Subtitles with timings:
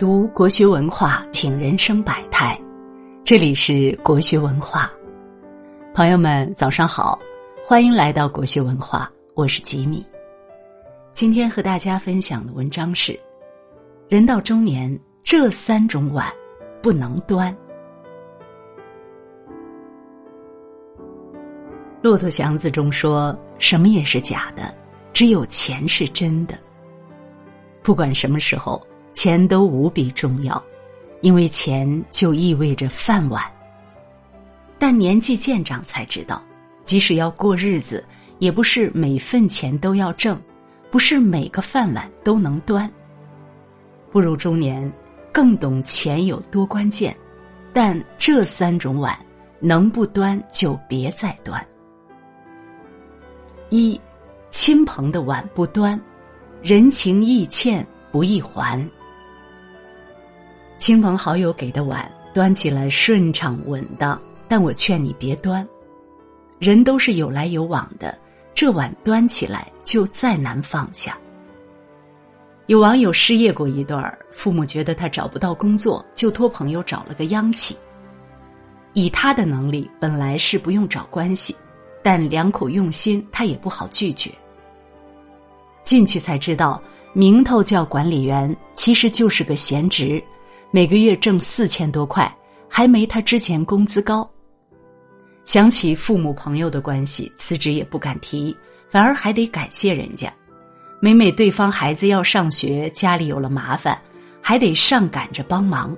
[0.00, 2.58] 读国学文化，品人生百态。
[3.22, 4.90] 这里是国学文化，
[5.92, 7.20] 朋友们早上好，
[7.62, 10.02] 欢迎来到国学文化，我是吉米。
[11.12, 13.14] 今天和大家分享的文章是：
[14.08, 16.32] 人到中年，这三种碗
[16.80, 17.54] 不能端。
[22.00, 24.74] 骆驼祥子中说：“什么也是假的，
[25.12, 26.58] 只有钱是真的。
[27.82, 28.82] 不管什么时候。”
[29.12, 30.62] 钱都无比重要，
[31.20, 33.42] 因为钱就意味着饭碗。
[34.78, 36.42] 但年纪渐长才知道，
[36.84, 38.04] 即使要过日子，
[38.38, 40.40] 也不是每份钱都要挣，
[40.90, 42.90] 不是每个饭碗都能端。
[44.10, 44.90] 步入中年，
[45.30, 47.14] 更懂钱有多关键，
[47.72, 49.16] 但这三种碗
[49.60, 51.64] 能不端就别再端。
[53.68, 54.00] 一，
[54.50, 56.00] 亲朋的碗不端，
[56.62, 58.84] 人情易欠不易还。
[60.90, 65.64] 亲朋好友给的碗端起来顺畅稳当，但我劝你别端。
[66.58, 68.18] 人都是有来有往的，
[68.56, 71.16] 这碗端起来就再难放下。
[72.66, 77.76] 有网友失业过一段儿，父母觉得他找不到工作，就托朋友找了个央企。
[78.92, 81.54] 以他的能力，本来是不用找关系，
[82.02, 84.28] 但两口用心，他也不好拒绝。
[85.84, 90.20] 进去才知道，名头叫管理员，其实就是个闲职。
[90.72, 92.32] 每个月挣四千多块，
[92.68, 94.28] 还没他之前工资高。
[95.44, 98.56] 想起父母朋友的关系，辞职也不敢提，
[98.88, 100.32] 反而还得感谢人家。
[101.00, 104.00] 每每对方孩子要上学，家里有了麻烦，
[104.40, 105.96] 还得上赶着帮忙。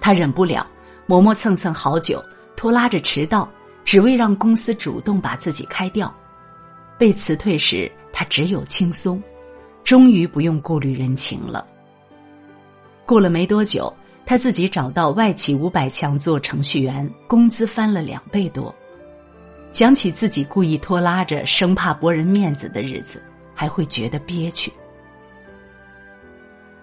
[0.00, 0.64] 他忍不了，
[1.06, 3.50] 磨磨蹭蹭好久，拖拉着迟到，
[3.84, 6.14] 只为让公司主动把自己开掉。
[6.96, 9.20] 被辞退时，他只有轻松，
[9.82, 11.66] 终于不用顾虑人情了。
[13.08, 13.90] 过了没多久，
[14.26, 18.72] 他自己找到外企五百强做程序员，工资翻了两倍多。
[19.72, 23.22] 想起自己故意拖拉着，生怕驳人面子的日子，
[23.54, 24.70] 还会觉得憋屈。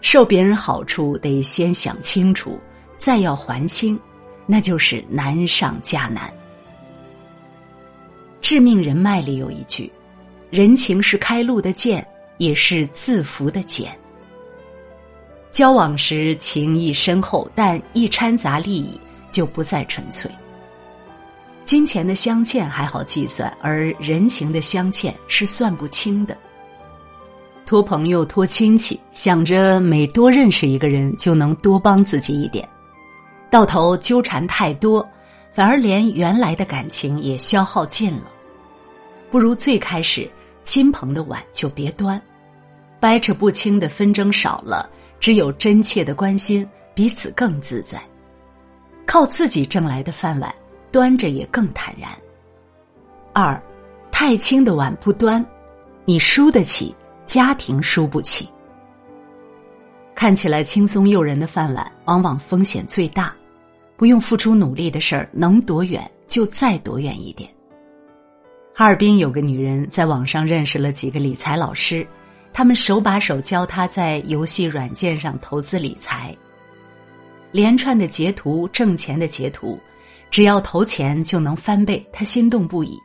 [0.02, 2.60] 受别人好处得先想清楚，
[2.98, 4.00] 再要还清，
[4.48, 6.34] 那就是难上加难。
[8.42, 9.92] 致命人脉里有一句
[10.50, 12.04] ：“人情是开路的剑，
[12.40, 13.96] 也是自扶的茧。”
[15.56, 19.00] 交往时情谊深厚，但一掺杂利益
[19.32, 20.30] 就不再纯粹。
[21.64, 26.36] 金钱的镶嵌还好计算，而人情的镶嵌是算不清的。
[27.66, 32.68] 托朋友、托亲戚，想着每多认识一个人就能多帮自己一点，
[33.50, 35.08] 到头纠缠太多，
[35.54, 38.24] 反而连原来的感情也消耗尽了。
[39.32, 40.30] 不如最开始
[40.66, 42.22] 亲朋的碗就别端，
[43.00, 44.90] 掰扯不清的纷争少了。
[45.20, 48.02] 只有真切的关心，彼此更自在。
[49.06, 50.54] 靠自己挣来的饭碗，
[50.92, 52.10] 端着也更坦然。
[53.34, 53.62] 二，
[54.12, 55.46] 太轻的碗不端，
[56.06, 58.50] 你输得起，家庭输不起。
[60.16, 63.34] 看起来轻松诱人的饭碗，往往风险最大。
[63.98, 67.50] 不用付出努力的事儿，能躲远就再躲远一点。
[68.74, 72.06] 哈尔滨有个女人在网上认识了几个理财老师。
[72.56, 76.34] 他们手把手教他在游戏软件上投资理财。
[77.52, 79.78] 连串的截图，挣钱的截图，
[80.32, 82.98] 只要投钱就能翻倍，他心动不已。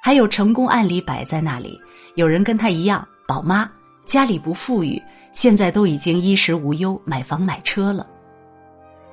[0.00, 1.76] 还有成功案例摆在那里，
[2.14, 3.68] 有人跟他一样，宝妈
[4.06, 5.02] 家里不富裕，
[5.32, 8.06] 现在都已经衣食无忧，买房买车了。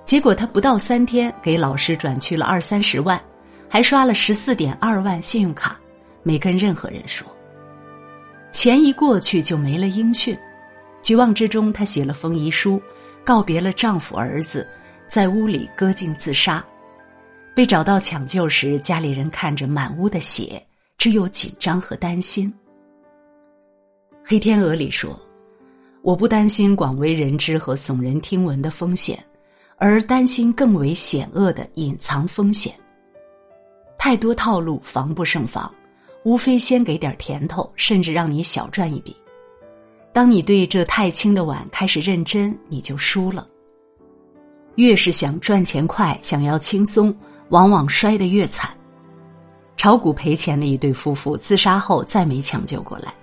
[0.06, 3.20] 结果他不到三天，给老师转去了二三十万，
[3.68, 5.76] 还刷了十四点二万信用卡，
[6.22, 7.26] 没跟任何人说。
[8.52, 10.38] 钱一过去就没了音讯，
[11.02, 12.82] 绝望之中，她写了封遗书，
[13.24, 14.68] 告别了丈夫儿子，
[15.08, 16.64] 在屋里割颈自杀。
[17.56, 20.62] 被找到抢救时，家里人看着满屋的血，
[20.98, 22.52] 只有紧张和担心。
[24.24, 25.20] 黑天鹅里说
[26.02, 29.24] ：“我不担心广为人知和耸人听闻的风险，
[29.78, 32.74] 而担心更为险恶的隐藏风险。
[33.98, 35.72] 太多套路，防不胜防。”
[36.24, 39.16] 无非先给点甜头，甚至让你小赚一笔。
[40.12, 43.48] 当你对这太轻的碗开始认真，你就输了。
[44.76, 47.16] 越是想赚钱快，想要轻松，
[47.50, 48.72] 往往摔得越惨。
[49.78, 53.14] 炒股赔钱的一对夫妇自杀后再没抢救过来，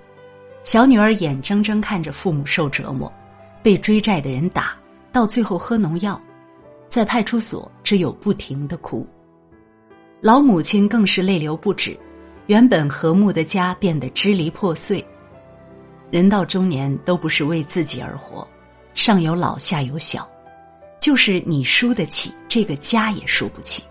[0.64, 3.12] 小女儿眼睁睁看着父母受折磨，
[3.62, 4.74] 被追债的人打，
[5.12, 6.18] 到最后喝农药，
[6.88, 9.06] 在派出所只有不停的哭。
[10.20, 11.98] 老母亲更是泪流不止。
[12.46, 15.04] 原本和睦的家变得支离破碎。
[16.10, 18.46] 人到中年都不是为自己而活，
[18.94, 20.28] 上有老下有小，
[20.98, 23.82] 就是你输得起，这个家也输不起。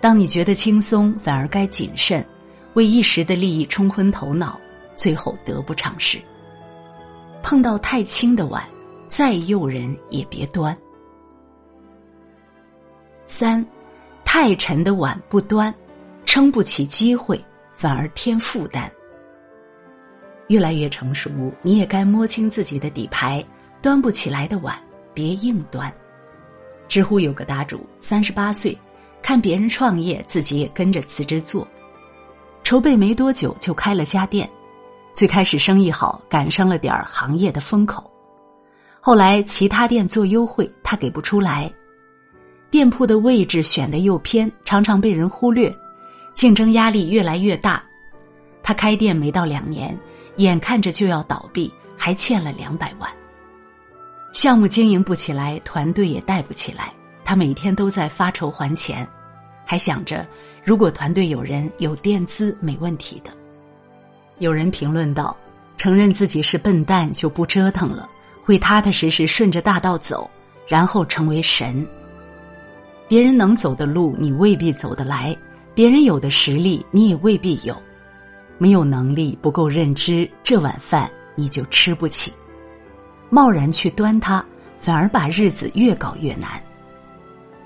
[0.00, 2.24] 当你觉得轻松，反而该谨慎，
[2.74, 4.60] 为一时的利益冲昏头脑，
[4.94, 6.18] 最后得不偿失。
[7.42, 8.62] 碰到太轻的碗，
[9.08, 10.76] 再诱人也别端。
[13.26, 13.64] 三，
[14.24, 15.74] 太沉的碗不端，
[16.32, 17.38] 撑不起机会，
[17.74, 18.90] 反而添负担。
[20.46, 21.30] 越来越成熟，
[21.60, 23.44] 你也该摸清自己的底牌。
[23.82, 24.74] 端不起来的碗，
[25.12, 25.92] 别硬端。
[26.88, 28.74] 知乎有个答主，三十八岁，
[29.20, 31.68] 看别人创业，自己也跟着辞职做。
[32.62, 34.48] 筹备没多久就开了家店，
[35.12, 38.10] 最开始生意好，赶上了点儿行业的风口。
[39.02, 41.70] 后来其他店做优惠，他给不出来。
[42.70, 45.70] 店铺的位置选的又偏，常常被人忽略，
[46.34, 47.82] 竞争压力越来越大。
[48.62, 49.98] 他开店没到两年。
[50.36, 53.10] 眼看着就要倒闭，还欠了两百万。
[54.32, 56.90] 项目经营不起来，团队也带不起来，
[57.22, 59.06] 他每天都在发愁还钱，
[59.66, 60.26] 还想着
[60.64, 63.30] 如果团队有人有垫资，没问题的。
[64.38, 65.36] 有人评论道
[65.76, 68.08] ：“承认自己是笨蛋就不折腾了，
[68.42, 70.30] 会踏踏实实顺着大道走，
[70.66, 71.86] 然后成为神。
[73.06, 75.36] 别人能走的路，你未必走得来；
[75.74, 77.76] 别人有的实力，你也未必有。”
[78.58, 82.32] 没有能力，不够认知，这碗饭你就吃不起。
[83.28, 84.44] 贸然去端它，
[84.78, 86.62] 反而把日子越搞越难。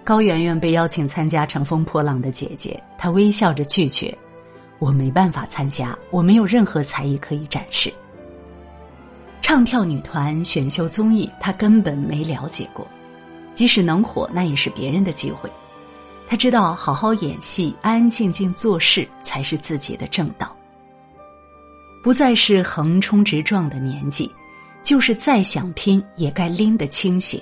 [0.04, 4.16] 高圆圆被邀请参加《乘风破浪的姐姐》，她微笑着拒绝
[4.78, 7.92] ：“我没办法参加，我没有任何才艺可以展示。”
[9.42, 12.86] 唱跳女团、选秀综艺，她根本没了解过。
[13.52, 15.50] 即使能火，那也是别人的机会。
[16.28, 20.56] 他知道，好好演戏，安安静静做事，才是自己的正道。
[22.02, 24.30] 不再是横冲直撞的年纪，
[24.82, 27.40] 就是再想拼也该拎得清些。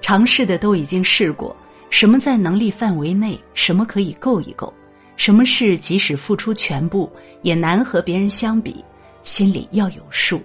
[0.00, 1.56] 尝试的都已经试过，
[1.90, 4.72] 什么在能力范围内，什么可以够一够，
[5.16, 7.10] 什么事即使付出全部
[7.42, 8.84] 也难和别人相比，
[9.22, 10.40] 心里要有数。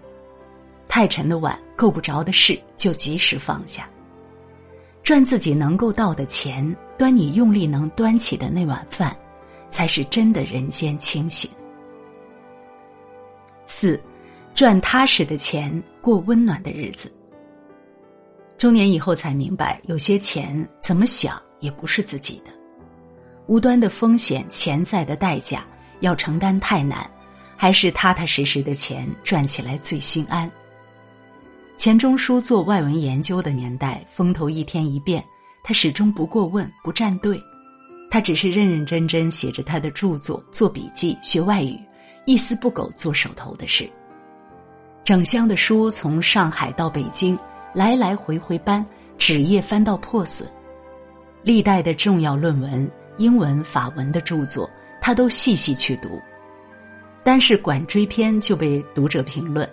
[0.88, 3.90] 太沉的碗，够不着的事，就及时放下。
[5.04, 9.14] 赚自己能够到的钱，端你用力能端起的那碗饭，
[9.70, 11.52] 才是真的人间清醒。
[13.66, 14.02] 四，
[14.56, 17.14] 赚踏实的钱，过温暖的日子。
[18.58, 22.52] 中年以后才明白，有些钱怎么想也不是自己的，
[23.48, 25.66] 无端的风险、潜在的代价
[26.00, 27.06] 要承担太难，
[27.58, 30.50] 还是踏踏实实的钱赚起来最心安。
[31.84, 35.22] 钱钟书做外文研究的年代，风头一天一变，
[35.62, 37.38] 他始终不过问、不站队，
[38.10, 41.78] 他只是认认真真写着他的著作、做笔记、学外语。
[42.24, 43.92] 一丝不苟做手头的事，
[45.04, 47.38] 整箱的书从上海到北京
[47.74, 48.86] 来来回回搬，
[49.18, 50.50] 纸页翻到破损。
[51.42, 54.70] 历代的重要论文、英文、法文的著作，
[55.02, 56.18] 他都细细去读。
[57.26, 59.70] 单是《管锥篇》就被读者评论：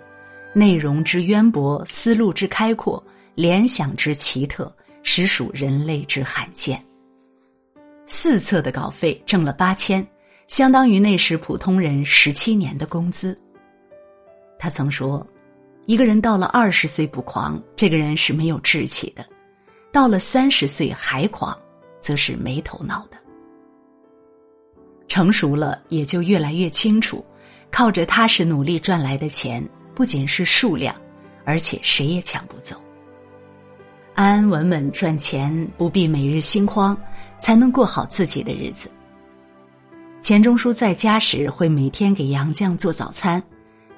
[0.53, 3.03] 内容之渊博，思路之开阔，
[3.35, 6.83] 联想之奇特，实属人类之罕见。
[8.07, 10.05] 四册的稿费挣了八千。
[10.47, 13.39] 相当于那时普通人十七年的工资。
[14.59, 15.25] 他曾说
[15.87, 19.23] ：“一个人到了二十岁不狂，这个人是没有志气的；
[19.93, 21.57] 到了三十岁还狂，
[22.01, 23.17] 则是没头脑的。”
[25.07, 27.23] 成熟了，也就越来越清楚，
[27.71, 30.95] 靠着踏实努力赚来的钱，不仅是数量，
[31.45, 32.75] 而且谁也抢不走。
[34.13, 36.97] 安安稳稳赚钱，不必每日心慌，
[37.39, 38.89] 才能过好自己的日子。
[40.21, 43.41] 钱钟书在家时会每天给杨绛做早餐，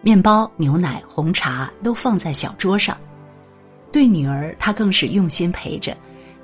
[0.01, 2.97] 面包、牛奶、红茶都放在小桌上。
[3.91, 5.95] 对女儿，他更是用心陪着，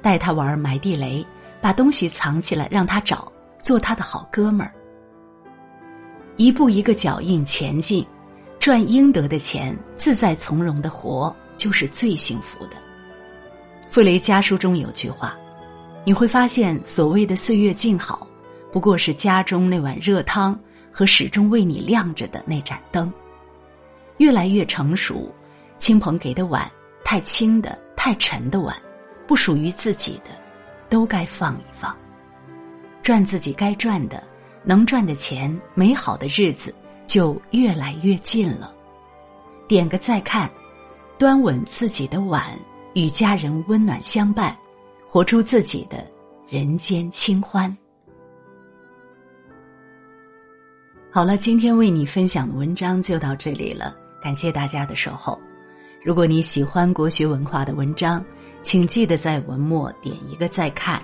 [0.02, 1.26] 带她玩埋地雷，
[1.62, 3.32] 把东西藏起来让她找，
[3.64, 4.74] 做他的好哥们儿。
[6.36, 8.06] 一步一个脚印前进，
[8.60, 12.74] 赚应得的钱，自在从容的活，就是最幸福的。
[13.90, 15.36] 傅雷家书中有句话，
[16.06, 18.28] 你会发现，所谓的岁月静好。
[18.72, 20.60] 不过是家中那碗热汤
[20.92, 23.12] 和始终为你亮着的那盏灯。
[24.18, 25.34] 越来越成熟，
[25.80, 26.70] 亲朋给的碗，
[27.04, 28.76] 太轻的、太沉的碗，
[29.26, 30.32] 不属于自己的，
[30.90, 31.96] 都该放一放。
[33.02, 34.22] 赚自己该赚的，
[34.64, 36.76] 能赚的钱，美好的日子
[37.10, 38.72] 就越来越近了。
[39.68, 40.48] 点个再看
[41.18, 42.56] 端稳自己的碗
[42.94, 44.56] 与家人温暖相伴
[45.08, 46.06] 活出自己的
[46.48, 47.76] 人间清欢。
[51.12, 55.36] 好了今天为你分享的文章就到这里了感谢大家的守候。
[56.06, 58.24] 如果你喜欢国学文化的文章
[58.62, 61.02] 请记得在文末点一个再看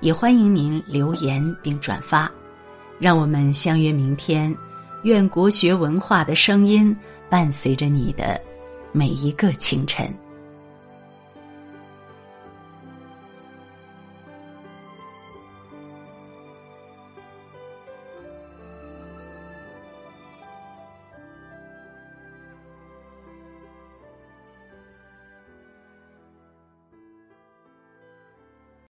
[0.00, 2.28] 也欢迎您留言并转发
[2.98, 4.52] 让我们相约明天。
[5.02, 6.94] 愿国学文化的声音
[7.28, 8.40] 伴随着你的
[8.92, 10.12] 每一个清晨。